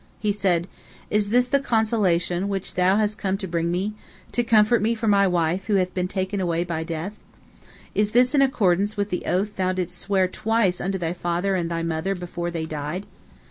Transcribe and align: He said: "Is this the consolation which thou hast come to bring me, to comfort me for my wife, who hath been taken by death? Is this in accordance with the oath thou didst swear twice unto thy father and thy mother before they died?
He 0.17 0.31
said: 0.31 0.67
"Is 1.11 1.29
this 1.29 1.45
the 1.47 1.59
consolation 1.59 2.49
which 2.49 2.73
thou 2.73 2.95
hast 2.95 3.19
come 3.19 3.37
to 3.37 3.47
bring 3.47 3.69
me, 3.69 3.93
to 4.31 4.43
comfort 4.43 4.81
me 4.81 4.95
for 4.95 5.07
my 5.07 5.27
wife, 5.27 5.65
who 5.67 5.75
hath 5.75 5.93
been 5.93 6.07
taken 6.07 6.43
by 6.67 6.83
death? 6.83 7.19
Is 7.93 8.09
this 8.09 8.33
in 8.33 8.41
accordance 8.41 8.97
with 8.97 9.11
the 9.11 9.21
oath 9.27 9.57
thou 9.57 9.73
didst 9.73 9.99
swear 9.99 10.27
twice 10.27 10.81
unto 10.81 10.97
thy 10.97 11.13
father 11.13 11.53
and 11.53 11.69
thy 11.69 11.83
mother 11.83 12.15
before 12.15 12.49
they 12.49 12.65
died? 12.65 13.05